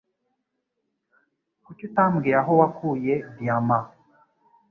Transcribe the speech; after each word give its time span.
Kuki 1.63 1.83
utambwira 1.89 2.37
aho 2.43 2.51
wakuye 2.61 3.13
diyama 3.37 3.79